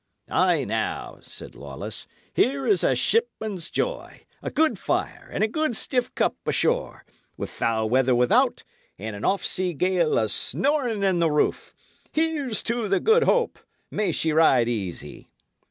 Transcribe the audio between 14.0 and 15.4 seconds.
she ride easy!"